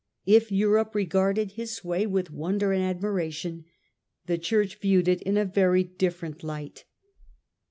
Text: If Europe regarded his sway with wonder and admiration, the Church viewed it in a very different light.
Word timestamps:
If 0.25 0.51
Europe 0.51 0.95
regarded 0.95 1.51
his 1.51 1.75
sway 1.75 2.07
with 2.07 2.31
wonder 2.31 2.71
and 2.73 2.83
admiration, 2.83 3.65
the 4.25 4.39
Church 4.39 4.79
viewed 4.79 5.07
it 5.07 5.21
in 5.21 5.37
a 5.37 5.45
very 5.45 5.83
different 5.83 6.43
light. 6.43 6.85